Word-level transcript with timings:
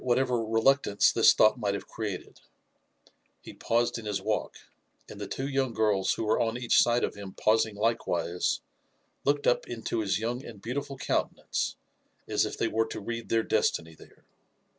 60 0.01 0.07
whatever 0.07 0.41
reluctance 0.43 1.11
this 1.11 1.31
thoaght 1.35 1.57
might 1.57 1.75
have 1.75 1.87
created: 1.87 2.41
he 3.39 3.53
paused 3.53 3.99
in 3.99 4.07
his 4.07 4.19
walk, 4.19 4.55
and 5.07 5.21
the 5.21 5.27
two 5.27 5.47
young 5.47 5.75
girls 5.75 6.15
who 6.15 6.23
were 6.25 6.39
on 6.41 6.57
each 6.57 6.79
side 6.81 7.03
of 7.03 7.13
him 7.13 7.33
pausing 7.33 7.75
likewise, 7.75 8.61
looked 9.25 9.45
up 9.45 9.67
into 9.67 9.99
his 9.99 10.17
young 10.17 10.43
and 10.43 10.59
beautiful 10.59 10.97
countenance 10.97 11.75
as 12.27 12.47
if 12.47 12.57
they 12.57 12.67
were 12.67 12.87
to 12.87 12.99
read 12.99 13.29
their 13.29 13.43
destiny 13.43 13.93
there. 13.93 14.25